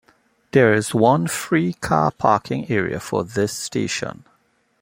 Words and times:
There 0.49 0.73
is 0.73 0.95
one 0.95 1.27
free 1.27 1.73
car 1.73 2.09
parking 2.09 2.71
area 2.71 2.99
for 2.99 3.23
this 3.23 3.53
station. 3.53 4.25